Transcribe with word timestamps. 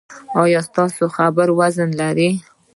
ایا 0.41 0.59
ستاسو 0.67 1.03
خبره 1.17 1.53
وزن 1.59 1.89
لري؟ 1.99 2.29